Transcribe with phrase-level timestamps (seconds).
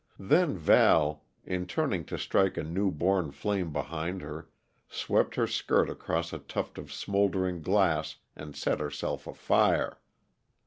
[0.17, 4.49] Then Val, in turning to strike a new born flame behind her,
[4.89, 9.99] swept her skirt across a tuft of smoldering grass and set herself afire.